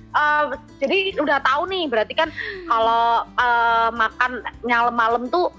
eh, 0.09 0.43
jadi 0.77 0.97
udah 1.17 1.39
tahu 1.39 1.67
nih 1.67 1.83
berarti 1.85 2.13
kan 2.13 2.29
kalau 2.65 3.05
eh, 3.33 3.89
makan 3.91 4.31
malam-malam 4.61 5.27
tuh 5.27 5.49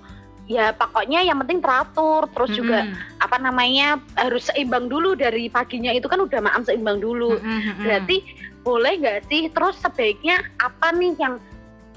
ya 0.44 0.72
pokoknya 0.72 1.20
yang 1.22 1.36
penting 1.38 1.60
teratur 1.60 2.24
terus 2.30 2.48
juga 2.50 2.80
Mm-mm. 2.82 3.20
apa 3.20 3.36
namanya 3.36 3.88
harus 4.16 4.48
seimbang 4.48 4.88
dulu 4.88 5.12
dari 5.12 5.46
paginya 5.46 5.92
itu 5.92 6.04
kan 6.04 6.16
udah 6.18 6.40
makan 6.40 6.64
seimbang 6.64 6.96
dulu 6.98 7.36
Mm-mm, 7.36 7.44
mm-mm. 7.44 7.84
berarti 7.84 8.24
boleh 8.58 8.96
nggak 8.96 9.28
sih 9.28 9.48
terus 9.48 9.76
sebaiknya 9.76 10.40
apa 10.56 10.88
nih 10.90 11.12
yang 11.16 11.36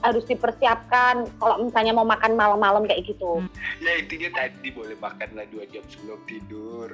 harus 0.01 0.25
dipersiapkan 0.25 1.29
kalau 1.37 1.61
misalnya 1.61 1.93
mau 1.93 2.03
makan 2.03 2.33
malam-malam 2.33 2.83
kayak 2.83 3.07
gitu 3.07 3.39
Hmm. 3.39 3.47
Ya 3.79 3.93
intinya 3.97 4.29
tadi 4.35 4.67
boleh 4.69 4.97
makan 4.97 5.29
lah 5.31 5.45
dua 5.47 5.63
jam 5.65 5.83
sebelum 5.85 6.19
tidur. 6.25 6.89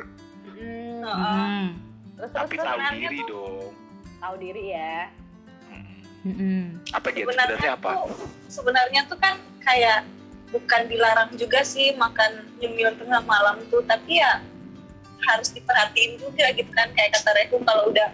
Hmm, 0.45 1.01
Mm-mm. 1.01 1.63
terus 2.13 2.29
terus 2.29 2.31
Tapi 2.37 2.53
terus 2.53 2.67
tahu 2.67 2.79
diri 2.93 3.17
tuh- 3.17 3.27
dong. 3.27 3.71
tahu 4.17 4.35
diri 4.37 4.63
ya 4.69 4.95
Hmm. 6.27 6.36
Mm-mm. 6.36 6.63
Apa 6.91 7.07
Jen? 7.10 7.24
sebenarnya 7.24 7.48
Sebenarnya 7.48 7.72
apa? 7.74 7.91
tuh 7.93 8.07
sebenarnya 8.48 9.01
tuh 9.05 9.17
kan 9.17 9.36
kayak 9.62 10.00
bukan 10.48 10.81
dilarang 10.86 11.31
juga 11.34 11.60
sih 11.62 11.91
makan 11.93 12.31
nyemil 12.57 12.96
tengah 12.96 13.19
malam 13.22 13.60
tuh 13.67 13.79
tapi 13.81 14.17
ya 14.17 14.39
harus 15.25 15.50
diperhatiin 15.50 16.15
juga 16.17 16.51
gitu 16.51 16.67
kan 16.69 16.88
kayak 16.93 17.12
kata 17.13 17.31
Rehu 17.34 17.60
kalau 17.62 17.88
udah 17.88 18.12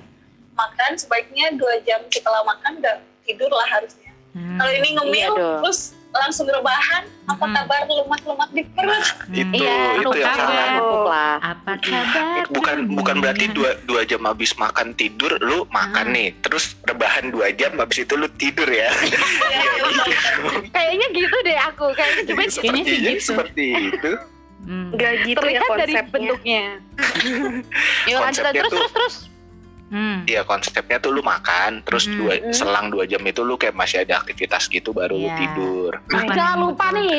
makan 0.53 0.93
sebaiknya 0.93 1.53
dua 1.53 1.77
jam 1.81 2.01
setelah 2.07 2.41
makan 2.43 2.77
udah 2.79 2.95
tidur 3.21 3.49
lah 3.49 3.69
harusnya 3.71 4.09
Hmm. 4.31 4.57
kalau 4.57 4.73
ini 4.73 4.89
ngemil 4.91 5.13
Iya 5.13 5.29
dong. 5.31 5.61
terus 5.61 5.93
langsung 6.15 6.45
rebahan 6.45 7.03
apa 7.23 7.39
Hmm. 7.41 7.55
kabar 7.55 7.79
lemak-lemak 7.83 8.49
di 8.51 8.61
perut 8.69 9.05
Hmm. 9.23 9.33
Itu 9.33 9.55
iya 9.55 9.77
itu 9.95 10.09
yang 10.13 10.35
salah. 10.35 10.67
lah 11.03 11.35
apa 11.39 11.71
kabar 11.79 12.43
Bukan 12.49 12.77
bukan 12.91 13.15
berarti 13.17 13.45
dua 13.49 13.73
dua 13.83 14.03
jam 14.03 14.21
habis 14.23 14.53
makan 14.53 14.93
tidur 14.93 15.31
lu 15.39 15.65
makan 15.67 16.05
Hmm. 16.05 16.15
nih, 16.15 16.27
terus 16.39 16.75
rebahan 16.81 17.29
dua 17.29 17.49
jam 17.51 17.73
habis 17.75 17.97
itu 17.99 18.13
lu 18.13 18.27
tidur 18.31 18.67
ya. 18.67 18.91
Iya, 19.53 20.69
kayaknya 20.69 21.07
gitu 21.11 21.37
deh 21.39 21.57
aku 21.63 21.85
kayaknya 21.91 22.23
cuma 22.25 22.41
Kayaknya 22.41 22.51
sih 22.51 22.61
Sepertinya 22.61 23.11
gitu. 23.11 23.23
seperti 23.25 23.65
itu. 23.89 24.11
Hmm. 24.63 24.89
Gak 24.93 25.13
gitu 25.21 25.29
ya 25.29 25.59
terlihat 25.59 25.69
dari 25.69 25.93
konsepnya. 25.93 26.09
bentuknya 26.09 26.63
Yuk 28.09 28.17
lanjut 28.17 28.43
terus 28.45 28.71
terus 28.71 28.91
terus 28.91 29.15
Hmm. 29.93 30.25
Iya 30.25 30.41
konsepnya 30.41 30.97
tuh 30.97 31.13
lu 31.13 31.21
makan, 31.21 31.85
terus 31.85 32.03
Hmm. 32.03 32.17
dua 32.17 32.33
Hmm. 32.35 32.49
selang 32.49 32.89
dua 32.89 33.05
jam 33.05 33.21
itu 33.21 33.39
lu 33.39 33.53
kayak 33.53 33.71
masih 33.73 34.01
ada 34.01 34.17
aktivitas 34.17 34.65
gitu 34.65 34.89
baru 34.89 35.13
lu 35.13 35.29
Iya. 35.29 35.37
tidur. 35.37 35.91
Apa 36.03 36.33
jangan 36.33 36.57
nih? 36.57 36.63
lupa 36.65 36.85
nih 36.91 37.15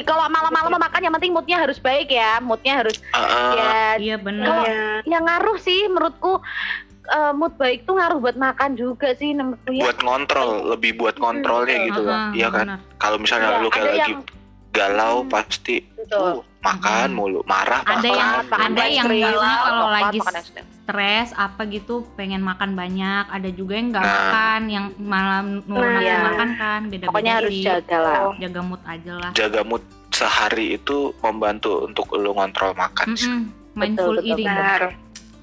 kalau 0.00 0.24
malam-malam 0.28 0.76
makan 0.78 1.00
yang 1.00 1.12
penting 1.12 1.32
moodnya 1.32 1.58
harus 1.58 1.76
baik 1.76 2.08
ya 2.08 2.36
moodnya 2.38 2.74
harus 2.78 3.00
Heeh. 3.10 3.52
ya 3.54 3.80
Iya 3.98 4.16
benar. 4.16 4.46
Kalau- 4.46 4.66
Iya. 4.66 4.84
yang 5.06 5.24
ngaruh 5.24 5.58
sih 5.58 5.80
menurutku 5.86 6.44
eh, 7.02 7.32
mood 7.32 7.56
baik 7.56 7.82
tuh 7.82 7.98
ngaruh 7.98 8.20
buat 8.20 8.38
makan 8.38 8.76
juga 8.76 9.10
sih 9.12 9.32
menurutku 9.32 9.72
ya 9.72 9.82
buat 9.82 9.98
ngontrol, 9.98 10.50
lebih 10.70 10.94
buat 10.94 11.16
ngontrolnya 11.16 11.74
betul. 11.74 11.86
gitu 11.88 12.00
Heeh, 12.00 12.12
kan. 12.12 12.30
Iya 12.32 12.48
kan? 12.48 12.66
Kalau 12.96 13.18
misalnya 13.18 13.48
Ya, 13.50 13.58
lu 13.58 13.68
kayak 13.68 13.86
lagi 13.88 13.98
yang 13.98 14.22
galau 14.70 15.22
Hmm. 15.22 15.30
pasti 15.30 15.82
Betul. 15.92 16.38
uh, 16.38 16.42
makan 16.60 17.08
Hmm. 17.08 17.16
mulu, 17.16 17.40
marah 17.42 17.82
Ada 17.82 17.96
makan. 17.96 18.10
yang 18.12 18.30
makan 18.38 18.58
ada 18.60 18.84
yang 18.86 19.06
biasanya 19.06 19.58
kalau 19.60 19.88
lagi 19.88 20.18
makan 20.20 20.34
krim. 20.44 20.66
stres 20.80 21.28
apa 21.34 21.60
gitu 21.66 21.94
pengen 22.14 22.40
makan 22.40 22.70
banyak. 22.72 23.24
Ada 23.26 23.48
juga 23.50 23.72
yang 23.74 23.88
nggak 23.90 24.00
Nah. 24.00 24.14
makan, 24.14 24.60
yang 24.66 24.84
malam 24.96 25.44
nurun 25.64 25.82
Nah, 25.82 25.94
nafsu 25.96 26.06
iya. 26.06 26.18
makan 26.24 26.48
kan. 26.56 26.80
Beda-beda 26.84 27.08
pokoknya 27.08 27.32
harus 27.36 27.52
sih. 27.52 27.64
jaga 27.64 27.96
lah 27.98 28.18
Jaga 28.36 28.60
mood 28.60 28.82
aja 28.84 29.12
lah. 29.16 29.30
jaga 29.32 29.60
mood 29.62 29.82
sehari 30.10 30.66
itu 30.72 30.96
membantu 31.20 31.70
untuk 31.82 32.06
lu 32.12 32.30
ngontrol 32.30 32.72
makan. 32.74 33.08
sih. 33.12 33.26
Mm-mm. 33.26 33.42
Mindful 33.72 34.18
betul, 34.18 34.28
eating. 34.28 34.46
Benar. 34.46 34.82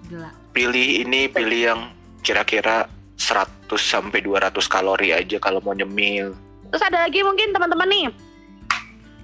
Gila. 0.05 0.29
Pilih 0.51 0.89
ini, 1.01 1.22
pilih 1.27 1.62
yang 1.65 1.81
kira-kira 2.19 2.86
100 3.15 3.48
sampai 3.81 4.19
200 4.19 4.67
kalori 4.67 5.12
aja 5.12 5.38
kalau 5.38 5.60
mau 5.60 5.74
nyemil. 5.74 6.36
terus 6.67 6.84
ada 6.84 7.00
lagi 7.01 7.24
mungkin 7.24 7.50
teman-teman 7.50 7.88
nih 7.88 8.05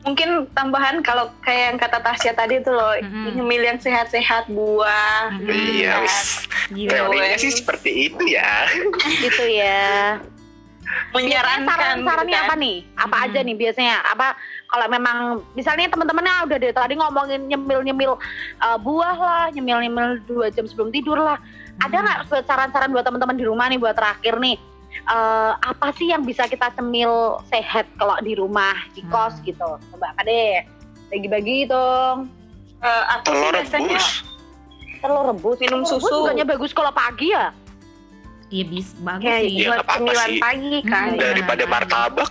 mungkin 0.03 0.29
tambahan 0.51 1.00
kalau 1.00 1.31
kayak 1.39 1.63
yang 1.65 1.77
kata 1.77 1.98
Tasya 1.98 2.33
tadi 2.33 2.60
tuh 2.60 2.72
loh 2.72 2.91
Mm-mm. 3.00 3.33
nyemil 3.33 3.63
yang 3.65 3.79
sehat-sehat 3.79 4.48
buah 4.48 5.31
Mm-mm. 5.33 5.48
Iya. 5.79 6.03
Teorinya 6.69 7.38
sih 7.38 7.51
seperti 7.51 8.12
itu 8.12 8.24
ya. 8.29 8.67
gitu 9.24 9.43
ya 9.45 10.19
menyarankan 11.10 11.65
saran-sarannya 11.65 12.29
gitu 12.29 12.38
kan. 12.38 12.45
apa 12.45 12.55
nih 12.55 12.77
apa 12.93 13.15
Hmm. 13.15 13.25
aja 13.25 13.39
nih 13.41 13.55
biasanya 13.55 13.95
apa 14.03 14.27
kalau 14.67 14.86
memang 14.89 15.17
misalnya 15.53 15.89
teman-temannya 15.89 16.45
udah 16.45 16.57
dari 16.60 16.74
tadi 16.74 16.93
ngomongin 16.93 17.41
nyemil-nyemil 17.48 18.13
uh, 18.60 18.77
buah 18.77 19.15
lah 19.15 19.43
nyemil-nyemil 19.50 20.22
dua 20.25 20.50
jam 20.50 20.65
sebelum 20.65 20.89
tidur 20.89 21.17
lah 21.17 21.38
ada 21.79 21.95
Hmm. 21.95 22.03
nggak 22.03 22.19
buat 22.27 22.45
saran-saran 22.45 22.91
buat 22.91 23.05
teman-teman 23.05 23.33
di 23.33 23.45
rumah 23.45 23.65
nih 23.67 23.79
buat 23.79 23.95
terakhir 23.95 24.38
nih 24.38 24.57
Eh, 24.96 25.52
apa 25.60 25.92
sih 25.94 26.08
yang 26.08 26.22
bisa 26.22 26.46
kita 26.46 26.72
cemil 26.72 27.12
sehat 27.46 27.84
kalau 27.94 28.16
di 28.20 28.34
rumah 28.34 28.72
di 28.92 29.04
kos 29.04 29.36
Hmm. 29.36 29.44
gitu 29.44 29.70
coba 29.92 30.08
kade 30.16 30.64
bagi-bagi 31.10 31.66
dong 31.66 32.30
Eh, 32.80 33.04
aku 33.10 33.26
sih 33.26 33.32
Telur 33.34 33.54
biasanya 33.54 33.96
rebus. 33.96 34.08
telur 35.00 35.24
rebus 35.26 35.58
Minum 35.58 35.82
Telur 35.82 35.92
susu. 35.98 36.16
bukannya 36.22 36.46
bagus 36.46 36.72
kalau 36.72 36.92
pagi 36.92 37.30
ya 37.30 37.52
Iya 38.48 38.64
bis 38.66 38.88
bagus 38.98 39.26
Ya, 39.26 39.36
sih. 39.40 39.50
Iya, 39.52 39.68
buat 39.68 39.80
apa-apa 39.82 39.98
cemilan 39.98 40.30
sih. 40.30 40.40
pagi 40.40 40.76
kan. 40.84 41.08
Hmm. 41.10 41.18
Daripada 41.18 41.64
martabak, 41.66 42.30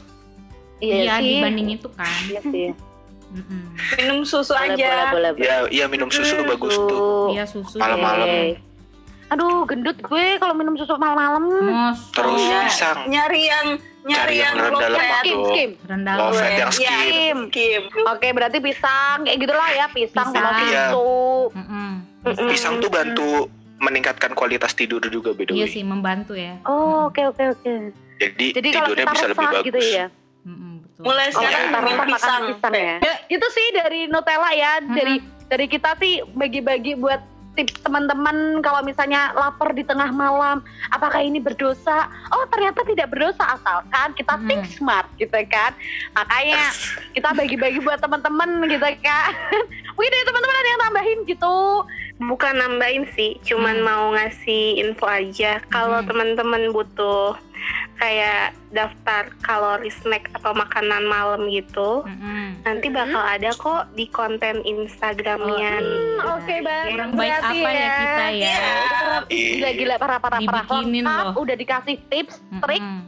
Iya 0.79 1.15
sih. 1.19 1.27
dibanding 1.37 1.69
itu 1.73 1.89
kan. 1.91 2.15
iya 2.25 2.41
sih 2.43 2.69
minum 3.95 4.23
susu 4.23 4.53
boleh, 4.53 4.77
aja 4.77 4.93
boleh, 5.09 5.09
boleh, 5.09 5.31
boleh. 5.35 5.43
ya 5.43 5.57
ya 5.73 5.85
minum 5.87 6.09
susu 6.09 6.37
Hmm, 6.37 6.47
bagus 6.47 6.75
tuh. 6.75 6.85
susu. 6.87 7.33
Iya 7.33 7.45
susu. 7.45 7.77
Malam-malam. 7.77 8.29
Aduh, 9.33 9.65
gendut 9.65 9.97
gue 9.97 10.27
kalau 10.37 10.53
minum 10.53 10.75
susu 10.75 10.93
malam-malam. 10.95 11.49
Terus 12.13 12.37
Iya. 12.39 12.61
pisang. 12.67 12.99
nyari 13.07 13.43
yang 13.43 13.67
nyari 14.03 14.19
Cari 14.19 14.35
yang 14.37 14.45
yang 14.45 14.67
rendah 14.67 14.81
low 14.83 14.93
lemak 14.93 15.09
fat 15.09 15.23
Skim, 15.23 15.33
tuh. 15.33 15.47
skim. 15.49 15.71
rendah 15.87 16.15
Low 16.15 16.31
fat 16.31 16.53
yang 16.53 16.71
Iya, 16.71 16.73
skim. 16.75 17.37
skim 17.47 17.83
Oke, 18.05 18.29
berarti 18.31 18.59
pisang 18.59 19.17
kayak 19.23 19.39
gitulah 19.39 19.71
ya, 19.71 19.87
pisang 19.89 20.29
sama 20.29 20.51
Pisang. 20.53 20.69
Iya. 20.69 20.85
susu. 20.87 21.11
Mm-mm. 21.55 21.91
Mm-mm. 22.23 22.49
Pisang 22.49 22.75
tuh 22.79 22.91
bantu 22.91 23.31
meningkatkan 23.79 24.31
kualitas 24.33 24.73
tidur 24.73 25.01
juga 25.03 25.33
by 25.33 25.43
the 25.45 25.53
Iya 25.55 25.67
sih 25.67 25.83
membantu 25.83 26.35
ya. 26.35 26.55
Oh, 26.63 27.09
oke 27.09 27.23
oke 27.25 27.43
oke. 27.51 27.73
Jadi, 28.17 28.47
Jadi 28.53 28.69
kalau 28.71 28.93
tidurnya 28.93 29.07
bisa 29.09 29.27
lebih 29.27 29.39
resah 29.41 29.51
bagus. 29.53 29.67
gitu 29.67 29.81
ya. 29.81 30.07
Betul. 30.43 31.03
mulai 31.03 31.27
Oh, 31.27 31.33
sekarang 31.33 31.63
resah 31.65 31.73
makan 31.75 32.07
pisang 32.07 32.43
pisang 32.53 32.75
ya. 32.77 32.95
ya. 33.01 33.15
Itu 33.29 33.47
sih 33.49 33.67
dari 33.73 34.01
Nutella 34.07 34.51
ya, 34.53 34.73
Mm-mm. 34.79 34.93
dari 34.93 35.15
dari 35.49 35.67
kita 35.67 35.91
sih 35.97 36.15
bagi-bagi 36.29 36.95
buat 36.95 37.23
tips 37.53 37.85
teman-teman 37.85 38.61
kalau 38.61 38.81
misalnya 38.81 39.33
lapar 39.33 39.71
di 39.71 39.85
tengah 39.85 40.09
malam, 40.09 40.65
apakah 40.89 41.21
ini 41.21 41.37
berdosa? 41.37 42.09
Oh, 42.31 42.45
ternyata 42.49 42.81
tidak 42.83 43.13
berdosa 43.13 43.45
asalkan 43.53 44.17
kita 44.17 44.35
Mm. 44.35 44.47
think 44.49 44.65
smart 44.67 45.05
gitu 45.17 45.37
kan. 45.47 45.77
Makanya 46.13 46.73
kita 47.13 47.29
bagi-bagi 47.33 47.79
buat 47.79 48.01
teman-teman 48.01 48.65
gitu 48.67 48.89
kan. 49.01 49.29
Mungkin 49.95 50.11
dari 50.11 50.25
teman-teman 50.25 50.57
ada 50.57 50.69
yang 50.69 50.83
tambahin 50.83 51.19
gitu. 51.29 51.57
Bukan 52.23 52.55
nambahin 52.55 53.05
sih, 53.13 53.37
cuman 53.43 53.77
Hmm. 53.77 53.85
mau 53.85 54.05
ngasih 54.15 54.81
info 54.81 55.05
aja. 55.05 55.61
Kalau 55.69 56.01
Hmm. 56.01 56.09
teman-teman 56.09 56.71
butuh 56.71 57.35
kayak 57.97 58.43
daftar 58.71 59.31
kalori 59.41 59.93
snack 59.93 60.27
atau 60.35 60.51
makanan 60.53 61.05
malam 61.05 61.47
gitu, 61.47 62.03
Mm-mm. 62.03 62.59
nanti 62.63 62.89
bakal 62.89 63.21
ada 63.21 63.53
kok 63.53 63.93
di 63.93 64.09
konten 64.09 64.59
Instagramnya. 64.63 65.79
Oh, 66.21 66.37
Oke, 66.37 66.59
Bang. 66.61 66.87
Kurang 66.91 67.13
baik 67.15 67.37
apa 67.39 67.69
ya 67.69 67.91
kita 67.95 68.27
ya? 68.33 68.59
Gila-gila 69.29 69.95
parah-parah 69.97 70.41
parah 70.41 70.65
Dibikinin 70.65 71.05
lengkap, 71.05 71.27
loh. 71.29 71.35
udah 71.39 71.57
dikasih 71.57 71.97
tips, 72.09 72.35
trik, 72.61 72.81
Mm-mm. 72.81 73.01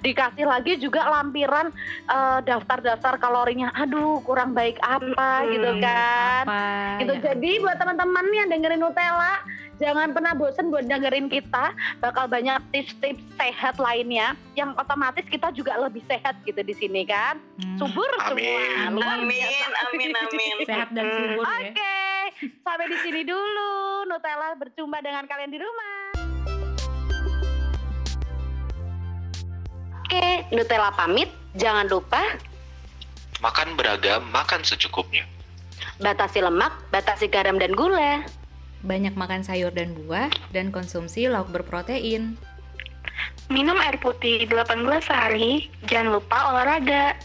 dikasih 0.00 0.44
lagi 0.44 0.72
juga 0.76 1.04
lampiran 1.06 1.70
eh, 2.06 2.38
daftar-daftar 2.42 3.16
kalorinya. 3.16 3.70
Aduh, 3.76 4.18
kurang 4.20 4.52
baik 4.52 4.80
apa 4.80 5.44
Hmm, 5.44 5.50
gitu 5.52 5.70
kan. 5.78 6.42
Apa? 6.44 6.62
Gitu. 6.98 7.12
ya? 7.14 7.20
Jadi 7.30 7.50
buat 7.60 7.76
teman-teman 7.76 8.24
yang 8.32 8.48
dengerin 8.48 8.80
Nutella, 8.80 9.40
jangan 9.76 10.10
pernah 10.10 10.32
bosen 10.32 10.68
buat 10.68 10.84
dengerin 10.84 11.28
kita. 11.28 11.72
Bakal 12.00 12.26
banyak 12.26 12.58
tips-tips 12.70 13.22
sehat 13.34 13.73
lainnya 13.76 14.34
yang 14.54 14.72
otomatis 14.74 15.24
kita 15.26 15.50
juga 15.50 15.74
lebih 15.76 16.02
sehat 16.04 16.38
gitu 16.42 16.60
di 16.60 16.74
sini 16.74 17.02
kan. 17.04 17.38
Hmm. 17.60 17.76
Subur 17.78 18.08
Amin. 18.20 18.44
semua. 18.44 18.90
Luar 18.92 19.18
amin 19.18 19.28
biasa. 19.34 19.78
amin 19.90 20.10
amin 20.12 20.56
Sehat 20.64 20.88
dan 20.90 21.06
subur 21.08 21.44
ya. 21.44 21.70
Oke, 21.70 21.96
sampai 22.60 22.86
di 22.86 22.98
sini 23.00 23.20
dulu. 23.22 23.72
Nutella 24.04 24.54
berjumpa 24.54 24.98
dengan 25.00 25.24
kalian 25.24 25.50
di 25.50 25.58
rumah. 25.58 25.94
Oke, 30.00 30.26
Nutella 30.50 30.90
pamit. 30.90 31.30
Jangan 31.54 31.86
lupa 31.86 32.22
Makan 33.38 33.76
beragam, 33.76 34.24
makan 34.32 34.64
secukupnya. 34.64 35.26
batasi 35.94 36.40
lemak, 36.40 36.72
batasi 36.90 37.28
garam 37.28 37.54
dan 37.54 37.70
gula. 37.70 38.24
Banyak 38.82 39.14
makan 39.14 39.44
sayur 39.44 39.70
dan 39.70 39.94
buah 39.94 40.26
dan 40.50 40.68
konsumsi 40.68 41.28
lauk 41.28 41.52
berprotein. 41.52 42.34
Minum 43.52 43.76
air 43.76 44.00
putih 44.00 44.48
8 44.48 44.84
gelas 44.84 45.04
sehari, 45.04 45.68
jangan 45.86 46.18
lupa 46.20 46.52
olahraga. 46.52 47.16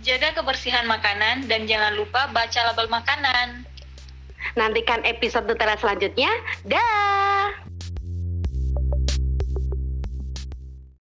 jaga 0.00 0.32
kebersihan 0.32 0.88
makanan 0.88 1.44
dan 1.44 1.68
jangan 1.68 1.92
lupa 1.92 2.24
baca 2.32 2.72
label 2.72 2.88
makanan 2.88 3.68
Nantikan 4.58 5.04
episode 5.06 5.46
Nutella 5.46 5.78
selanjutnya. 5.78 6.30
Dah. 6.66 7.69